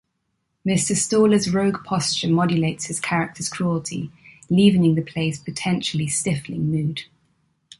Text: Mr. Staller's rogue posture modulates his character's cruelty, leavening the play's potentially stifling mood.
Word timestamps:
Mr. 0.65 0.95
Staller's 0.95 1.47
rogue 1.53 1.83
posture 1.83 2.27
modulates 2.27 2.85
his 2.87 2.99
character's 2.99 3.49
cruelty, 3.49 4.11
leavening 4.49 4.95
the 4.95 5.03
play's 5.03 5.37
potentially 5.37 6.07
stifling 6.07 6.71
mood. 6.71 7.03